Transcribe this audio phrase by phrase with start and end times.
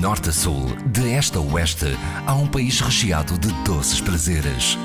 [0.00, 1.94] norte a sul, de este a oeste,
[2.26, 4.78] há um país recheado de doces prazeres.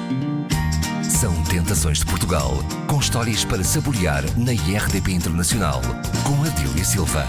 [1.02, 2.52] São Tentações de Portugal,
[2.86, 5.82] com histórias para saborear na IRDP Internacional,
[6.26, 7.26] com Adília Silva.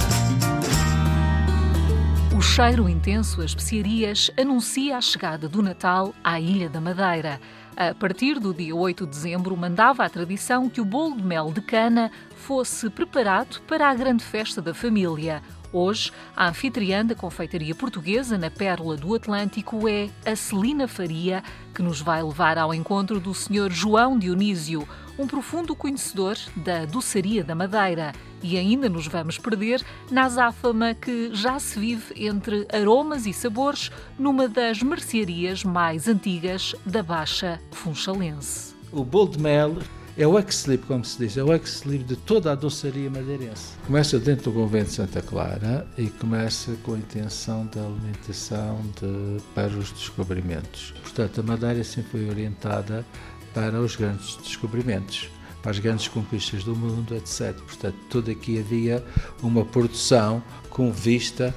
[2.37, 7.41] O cheiro intenso a especiarias anuncia a chegada do Natal à Ilha da Madeira.
[7.77, 11.53] A partir do dia 8 de dezembro, mandava a tradição que o bolo de mel
[11.53, 15.41] de cana fosse preparado para a grande festa da família.
[15.73, 21.43] Hoje, a anfitriã da confeitaria portuguesa na Pérola do Atlântico é a Celina Faria,
[21.75, 23.71] que nos vai levar ao encontro do Sr.
[23.71, 24.87] João Dionísio,
[25.19, 28.13] um profundo conhecedor da doçaria da Madeira.
[28.43, 33.91] E ainda nos vamos perder na azáfama que já se vive entre aromas e sabores
[34.19, 38.75] numa das mercearias mais antigas da Baixa Funchalense.
[38.93, 39.77] O bolo de mel
[40.19, 43.73] é o ex-libris, como se diz, é o ex-libris de toda a doçaria madeirense.
[43.87, 49.43] Começa dentro do convento de Santa Clara e começa com a intenção da alimentação de,
[49.55, 50.95] para os descobrimentos.
[51.03, 53.05] Portanto, a Madeira sempre foi orientada
[53.53, 55.29] para os grandes descobrimentos,
[55.61, 57.55] para as grandes conquistas do mundo, etc.
[57.55, 59.05] Portanto, tudo aqui havia
[59.43, 61.55] uma produção com vista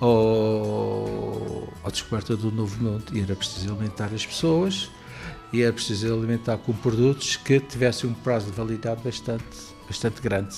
[0.00, 4.90] ao, à descoberta do novo mundo e era preciso alimentar as pessoas
[5.52, 9.44] e era preciso alimentar com produtos que tivessem um prazo de validade bastante,
[9.86, 10.56] bastante grande.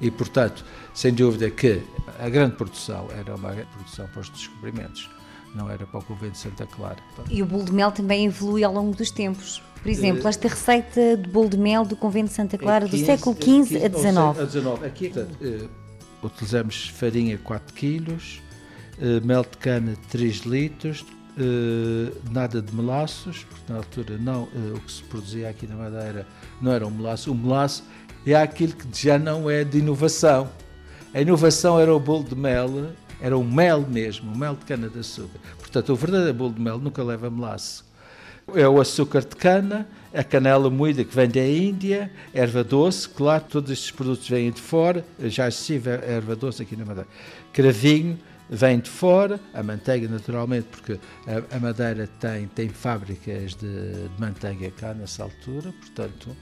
[0.00, 1.82] E, portanto, sem dúvida que
[2.18, 5.10] a grande produção era uma produção para os descobrimentos,
[5.54, 6.98] não era para o convento de Santa Clara.
[7.30, 9.62] E o bolo de mel também evolui ao longo dos tempos.
[9.82, 12.96] Por exemplo, eh, esta receita de bolo de mel do convento de Santa Clara do
[12.96, 14.18] século XV a XIX.
[14.40, 14.86] A 19.
[14.86, 21.17] Aqui, portanto, uh, utilizamos farinha 4 kg, uh, mel de cana 3 litros, Uh,
[22.30, 26.26] nada de melaços, porque na altura não, uh, o que se produzia aqui na Madeira
[26.60, 27.32] não era um melaço.
[27.32, 27.84] O melaço
[28.26, 30.48] é aquilo que já não é de inovação.
[31.14, 35.38] A inovação era o bolo de mel, era o mel mesmo, o mel de cana-de-açúcar.
[35.58, 37.86] Portanto, o verdadeiro bolo de mel nunca leva melaço.
[38.54, 43.44] É o açúcar de cana, a canela moída que vem da Índia, erva doce, claro,
[43.48, 47.08] todos estes produtos vêm de fora, já estive erva doce aqui na Madeira.
[47.52, 54.08] Cravinho, vem de fora, a manteiga naturalmente, porque a, a Madeira tem, tem fábricas de,
[54.08, 56.36] de, manteiga cá nessa altura, portanto,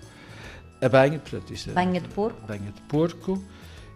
[0.80, 2.46] a banha, portanto, isto é banha de porco.
[2.46, 3.42] Banha de porco,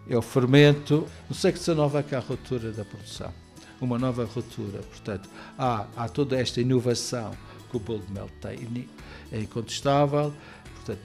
[0.09, 3.33] é o fermento, no século XIX é que há a ruptura da produção,
[3.79, 7.31] uma nova ruptura, portanto, há, há toda esta inovação
[7.69, 8.87] que o bolo de mel tem,
[9.31, 10.33] é incontestável,
[10.75, 11.01] portanto,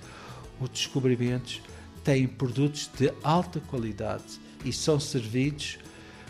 [0.60, 1.62] os descobrimentos
[2.02, 5.78] têm produtos de alta qualidade e são servidos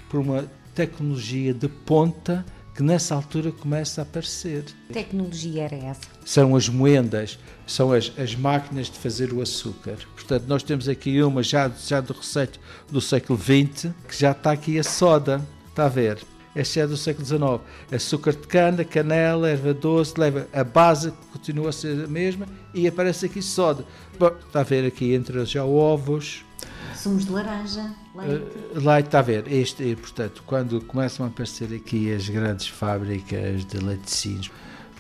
[0.09, 2.45] por uma tecnologia de ponta
[2.75, 4.65] que nessa altura começa a aparecer.
[4.89, 6.03] Que tecnologia era essa?
[6.27, 9.97] São as moendas, são as, as máquinas de fazer o açúcar.
[10.15, 12.61] Portanto, nós temos aqui uma já, já do receito
[12.91, 16.19] do século XX, que já está aqui a soda, está a ver?
[16.55, 17.61] Esta é do século XIX.
[17.91, 22.87] Açúcar de cana, canela, erva doce, leva a base, continua a ser a mesma, e
[22.87, 23.85] aparece aqui soda.
[24.19, 26.45] Bom, está a ver aqui entre já ovos,
[26.97, 28.45] Sumos de laranja, leite.
[28.75, 29.53] Uh, leite, está a ver.
[29.53, 34.51] Este, portanto, quando começam a aparecer aqui as grandes fábricas de laticínios,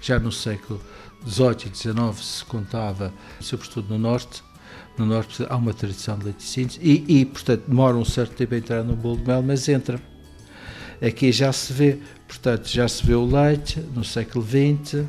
[0.00, 0.80] já no século
[1.26, 4.44] XVIII e XIX se contava, sobretudo no Norte,
[4.98, 8.58] no Norte há uma tradição de laticínios e, e, portanto, demora um certo tempo a
[8.58, 10.00] entrar no bolo de mel, mas entra.
[11.00, 15.04] Aqui já se vê, portanto, já se vê o leite no século XX,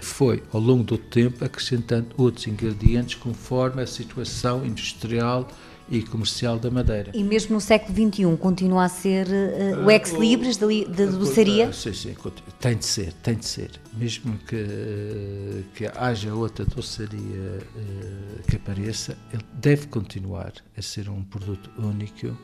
[0.00, 5.48] foi, ao longo do tempo, acrescentando outros ingredientes conforme a situação industrial
[5.88, 7.12] e comercial da Madeira.
[7.14, 11.72] E mesmo no século XXI continua a ser uh, o ex-libris da, da doçaria?
[11.72, 12.14] Sim, sim,
[12.60, 13.70] tem de ser, tem de ser.
[13.94, 21.22] Mesmo que, que haja outra doçaria uh, que apareça, ele deve continuar a ser um
[21.22, 22.36] produto único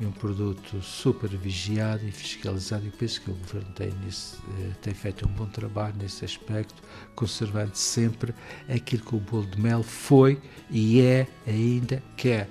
[0.00, 2.86] e um produto super vigiado e fiscalizado.
[2.86, 6.74] E penso que o Governo tem, nisso, eh, tem feito um bom trabalho nesse aspecto,
[7.14, 8.34] conservando sempre
[8.68, 10.40] aquilo que o bolo de mel foi
[10.70, 12.48] e é ainda, que é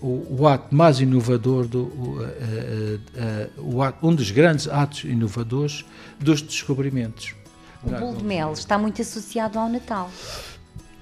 [0.00, 2.18] o, o, ato mais inovador, do, o,
[3.58, 5.84] o ato, um dos grandes atos inovadores
[6.20, 7.34] dos descobrimentos.
[7.82, 10.10] O bolo de mel está muito associado ao Natal.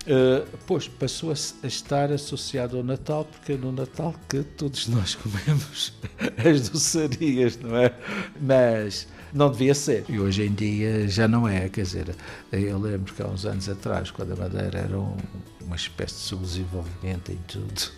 [0.03, 4.89] Uh, pois, passou a, a, estar associado ao Natal, porque é no Natal que todos
[4.89, 5.93] nós comemos
[6.43, 7.95] as doçarias, não é?
[8.41, 10.07] Mas não devia ser.
[10.09, 12.17] E hoje em dia já não é, quer dizer,
[12.51, 15.17] eu lembro que há uns anos atrás, quando a Madeira era um,
[15.61, 17.93] uma espécie de subdesenvolvimento em tudo,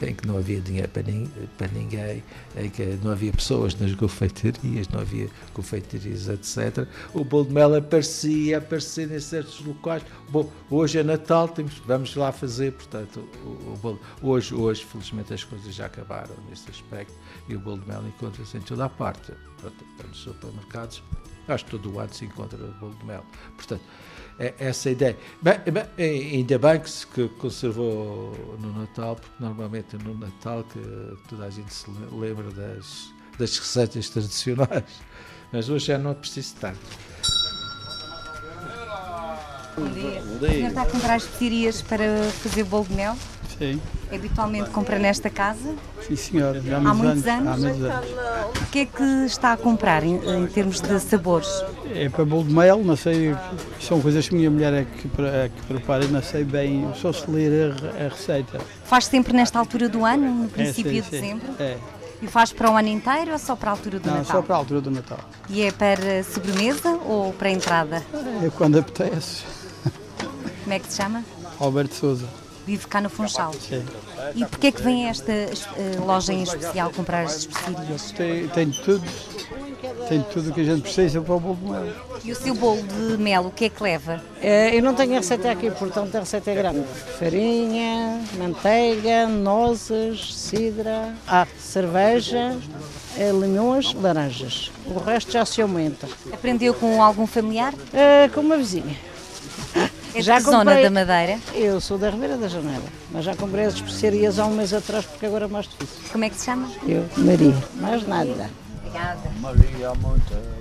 [0.00, 1.02] em que não havia dinheiro para,
[1.56, 2.22] para ninguém,
[2.56, 6.86] em que não havia pessoas nas confeitarias, não havia confeitarias, etc.
[7.14, 10.02] O bolo de mel aparecia, aparecia em certos locais.
[10.28, 15.32] Bom, hoje é Natal, temos, vamos lá fazer, portanto, o, o bolo, hoje, hoje, felizmente,
[15.34, 17.14] as coisas já acabaram nesse aspecto
[17.48, 19.32] e o bolo de mel encontra-se em toda a parte.
[19.60, 21.02] Portanto, nos supermercados,
[21.48, 23.24] acho que todo o ano se encontra bolo de mel.
[23.56, 23.82] Portanto,
[24.38, 25.16] é essa ideia.
[25.42, 27.06] Bem, bem, ainda bem que se
[27.38, 30.80] conservou no Natal, porque normalmente é no Natal que
[31.28, 34.84] toda a gente se lembra das, das receitas tradicionais.
[35.52, 36.78] Mas hoje já não é preciso tanto.
[39.76, 40.22] Bom dia.
[40.22, 40.48] Bom dia.
[40.50, 43.16] Senhor está a comprar especiarias para fazer bolo de mel?
[43.58, 43.80] Sim.
[44.12, 45.74] Habitualmente compra nesta casa?
[46.06, 46.62] Sim, senhora.
[46.62, 47.48] Já há, há muitos anos.
[47.48, 47.64] anos?
[47.64, 48.10] Há muitos anos.
[48.62, 51.48] O que é que está a comprar em, em, termos de sabores?
[51.92, 53.34] É para bolo de mel, não sei,
[53.80, 57.12] são coisas que a minha mulher é que, é que prepara, não sei bem, só
[57.12, 58.60] se ler a, a receita.
[58.84, 61.48] Faz sempre nesta altura do ano, no princípio é, sim, de dezembro?
[61.58, 61.76] É.
[62.22, 64.34] E faz para o ano inteiro ou só para a altura do não, Natal?
[64.34, 65.20] Não, só para a altura do Natal.
[65.48, 68.02] E é para sobremesa ou para entrada?
[68.44, 69.42] É quando apetece.
[70.62, 71.24] Como é que se chama?
[71.60, 72.26] Alberto Souza
[72.68, 73.54] vive cá no Funchal.
[73.54, 73.82] Sim.
[74.36, 78.12] E porquê é que vem esta uh, loja em especial comprar as especiarias?
[78.12, 79.04] Tem, tem tudo.
[80.06, 81.94] Tem tudo que a gente precisa para o bolo de mel.
[82.24, 84.22] E o seu bolo de mel, o que é que leva?
[84.42, 86.84] É, eu não tenho a receita aqui, portanto a receita é grande.
[87.18, 92.58] Farinha, manteiga, nozes, cidra, ah, cerveja,
[93.16, 94.70] é, limões, laranjas.
[94.86, 96.06] O resto já se aumenta.
[96.32, 97.72] Aprendeu com algum familiar?
[98.34, 98.96] Com uma vizinha.
[100.14, 100.58] É já comprei...
[100.58, 101.38] zona da Madeira?
[101.54, 105.04] Eu sou da Ribeira da Janela, mas já comprei as especiarias há um mês atrás
[105.04, 106.10] porque agora é mais difícil.
[106.10, 106.68] Como é que se chama?
[106.86, 107.54] Eu, Maria.
[107.74, 108.50] Mais nada.
[108.78, 109.30] Obrigada.
[109.40, 110.58] Maria Monteiro.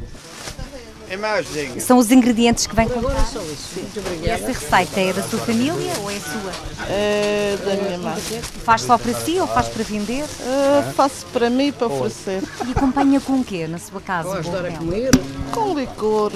[1.09, 1.83] Imagens.
[1.83, 3.11] São os ingredientes que vem comprar?
[3.11, 3.79] Agora são isso.
[3.79, 4.27] Muito obrigada.
[4.27, 6.51] E essa receita é da sua família ou é sua?
[6.89, 8.21] É da minha mãe.
[8.65, 10.23] Faz só para si ou faz para vender?
[10.23, 12.43] Uh, faço para mim e para oferecer.
[12.67, 14.27] E acompanha com o quê na sua casa?
[14.27, 15.11] Gosto de comer?
[15.53, 16.31] Com licor,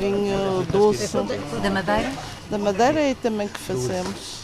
[0.00, 1.06] vinho doce.
[1.62, 2.10] Da Madeira?
[2.50, 4.38] Da Madeira e também que fazemos.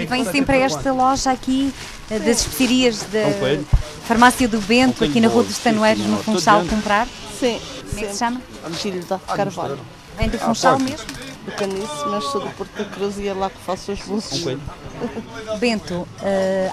[0.00, 1.72] E vem sempre a esta loja aqui
[2.10, 3.64] eh, das especiarias da
[4.06, 7.06] Farmácia do Bento, aqui na Rua dos Tanoeiros, no Funchal, comprar?
[7.38, 7.60] Sim.
[7.88, 8.42] Como é que se chama?
[8.80, 9.78] Gilda Carvalho.
[10.18, 11.06] Vem do Funchal mesmo?
[11.44, 14.44] Do Canice, mas sou do Porto da Cruz e é lá que faço os bolsos.
[15.58, 16.08] Bento, uh,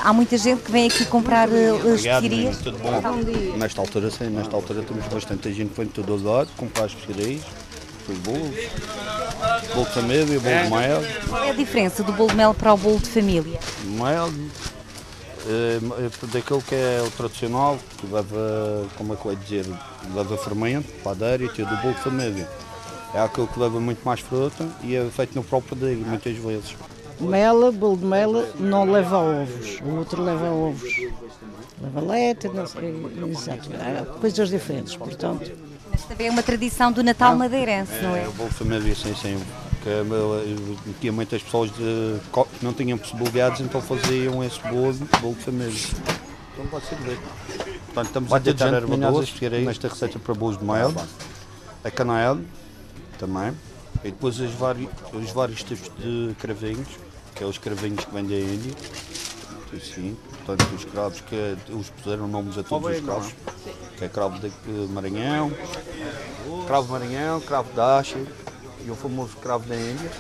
[0.04, 2.58] há muita gente que vem aqui comprar uh, especiarias.
[2.60, 3.02] Tudo bom?
[3.02, 6.50] bom nesta altura, sim, nesta altura temos bastante gente que vem de todo o lado
[6.56, 7.42] comprar especiarias
[8.12, 8.56] os bolos,
[9.74, 11.02] bolo de família, bolo de mel.
[11.28, 13.60] Qual é a diferença do bolo de mel para o bolo de família?
[13.84, 14.30] Mel,
[15.48, 15.80] é,
[16.28, 19.66] daquilo que é o tradicional, que leva, como é que vai dizer,
[20.14, 22.48] leva fermento, padeira e tudo, o bolo de família.
[23.14, 26.76] É aquele que leva muito mais fruta e é feito no próprio dia, muitas vezes.
[27.20, 30.94] Mel, bolo de mel, não leva ovos, o outro leva ovos.
[31.82, 32.94] Leva leite, não sei,
[33.56, 35.52] exato, coisas diferentes, portanto.
[36.08, 38.24] Também é uma tradição do Natal madeirense, não é?
[38.24, 39.42] É, o de família, sim, sim.
[39.84, 45.44] Que tinha muitas pessoas de, que não tinham possibilidades, então faziam esse bolo, bolo de
[45.44, 45.90] família.
[46.54, 47.18] Então pode ser ver.
[47.86, 50.94] Portanto, estamos a tentar erva doce, nesta receita para bolos de mel,
[51.84, 52.42] a canela
[53.18, 53.54] também,
[54.04, 56.88] e depois os vários, os vários tipos de cravinhos,
[57.36, 58.74] que é os cravinhos que vêm da Índia,
[59.78, 63.34] sim, portanto os cravos que os puseram nomes a todos os cravos,
[63.98, 64.52] que é cravo de
[64.92, 65.52] Maranhão,
[66.66, 68.18] cravo Maranhão, cravo da Acha
[68.86, 70.12] e o famoso cravo da Índia.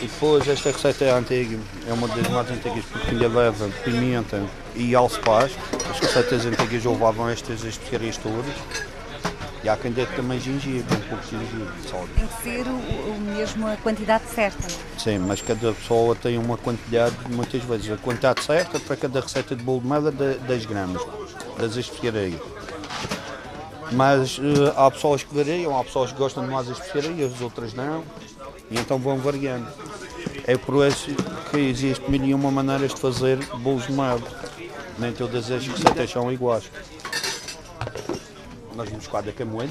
[0.00, 4.42] E depois esta receita é antiga, é uma das mais antigas porque ainda leva pimenta
[4.74, 5.52] e alcepaz.
[5.90, 8.89] As receitas antigas levavam estas especiarias todas.
[9.62, 12.04] E há quem dê também gengibre, um pouco de gengibre, só.
[12.16, 14.98] Tem que ser o, o, mesmo a quantidade certa, é?
[14.98, 19.54] Sim, mas cada pessoa tem uma quantidade, muitas vezes, a quantidade certa para cada receita
[19.54, 21.02] de bolo de mel é de 10 gramas
[21.58, 22.40] das especiarias.
[23.92, 27.74] Mas uh, há pessoas que variam, há pessoas que gostam de mais especiarias, as outras
[27.74, 28.02] não,
[28.70, 29.66] e então vão variando.
[30.46, 31.10] É por isso
[31.50, 34.20] que existe mil e uma maneiras de fazer bolos de mel.
[34.98, 36.70] Nem todas as receitas são iguais
[38.80, 39.70] nós moscada com moelho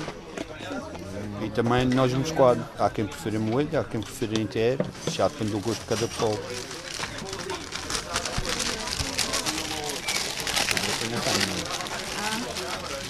[1.42, 2.63] e também nós moscado.
[2.78, 6.39] Há quem prefira moelho, há quem prefira inteiro, já depende do gosto de cada pessoa.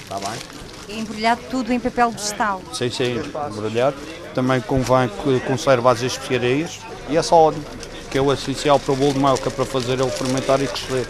[0.04, 0.40] Está bem?
[0.88, 2.62] É embrulhado tudo em papel vegetal?
[2.74, 3.16] Sim, sim,
[3.52, 3.98] embrulhado.
[4.34, 6.80] Também convém que conserve as especiarias
[7.10, 7.62] e a sódio,
[8.10, 10.62] que é o essencial para o bolo de mel, que é para fazer ele fermentar
[10.62, 11.06] e crescer.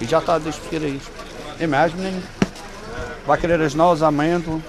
[0.00, 1.02] E já está das especiarias.
[1.60, 2.39] É mais, menino?
[3.26, 4.60] Vai querer as nozes, amêndoa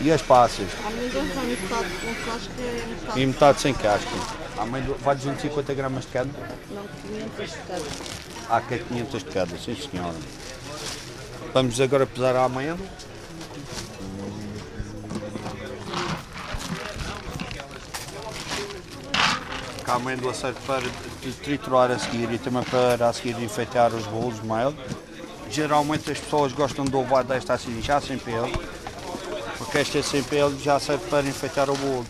[0.00, 0.66] e as passas.
[0.86, 3.20] Amêndoa vai metade com casca e metade.
[3.20, 4.10] E metade sem casca.
[4.58, 6.30] Amêndoa vai 250 gramas de cada?
[6.70, 6.84] Não,
[7.36, 7.82] 500 de cada.
[8.48, 10.16] Há que 500 de cada, sim senhora.
[11.54, 12.76] Vamos agora pesar amanhã.
[19.84, 20.82] Cá amanhã do acerto para
[21.42, 24.72] triturar a seguir e também para a seguir enfeitar os bolos de mel.
[25.52, 28.58] Geralmente as pessoas gostam de levar desta assim já sem pele,
[29.58, 32.06] porque esta sem pele já serve para enfeitar o bolo.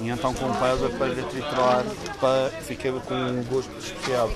[0.00, 1.84] E então com pele é para triturar,
[2.18, 4.30] para ficar com um gosto especial.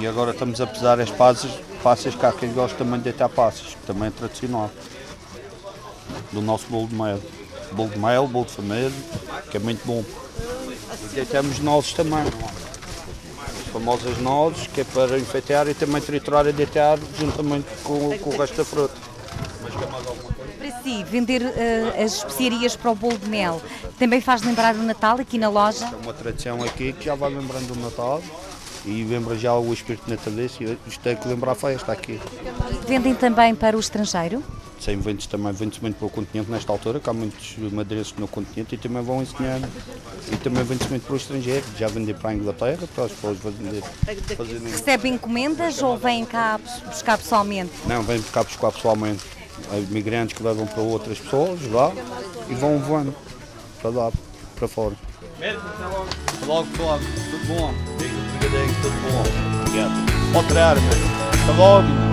[0.00, 1.50] E agora estamos a pesar as passas,
[1.82, 4.70] passas há quem gosta também de deitar passas, também é tradicional.
[6.32, 7.20] Do nosso bolo de mel.
[7.72, 8.92] Bolo de mel, bolo de família,
[9.50, 10.02] que é muito bom.
[11.02, 12.24] E deitamos nozes também.
[13.68, 18.30] As famosas nozes, que é para enfeitar e também triturar e deitar juntamente com, com
[18.30, 18.94] o resto da fruta.
[20.58, 23.60] Para si, vender uh, as especiarias para o bolo de mel
[23.98, 25.84] também faz lembrar o Natal aqui na loja?
[25.84, 28.22] É uma tradição aqui que já vai lembrando o Natal
[28.86, 30.78] e lembra já o espírito natalício.
[30.86, 32.18] Isto tem que lembrar a festa aqui.
[32.86, 34.42] Vendem também para o estrangeiro?
[34.80, 38.28] Sem ventos também, ventos muito para o continente nesta altura, que há muitos madeirenses no
[38.28, 39.60] continente e também vão ensinar.
[40.32, 43.38] E também ventos muito para o estrangeiro, já vender para a Inglaterra, para as pessoas
[43.38, 43.82] vender.
[44.36, 44.60] Fazer...
[44.60, 47.72] Recebem encomendas ou vêm cá buscar pessoalmente?
[47.86, 49.24] Não, vêm cá buscar pessoalmente.
[49.72, 51.92] Há imigrantes que levam para outras pessoas lá
[52.48, 53.14] e vão voando
[53.80, 54.12] para lá,
[54.54, 54.94] para fora.
[56.46, 57.74] Logo, logo, tudo bom?
[58.36, 59.60] Obrigadinho, tudo bom.
[59.62, 60.48] Obrigado.
[60.48, 62.07] Tirar, Até logo.